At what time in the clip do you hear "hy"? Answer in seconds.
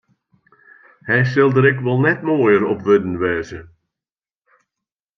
1.07-1.17